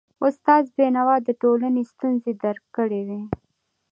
استاد 0.27 0.63
بينوا 0.77 1.15
د 1.27 1.29
ټولنې 1.41 1.83
ستونزي 1.91 2.33
درک 2.43 2.63
کړی 2.77 3.01
وي. 3.07 3.21